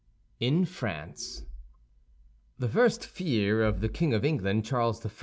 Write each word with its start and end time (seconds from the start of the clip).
IN 0.39 0.65
FRANCE 0.65 1.45
The 2.57 2.67
first 2.67 3.05
fear 3.05 3.61
of 3.61 3.81
the 3.81 3.87
King 3.89 4.15
of 4.15 4.25
England, 4.25 4.65
Charles 4.65 5.05
I. 5.05 5.11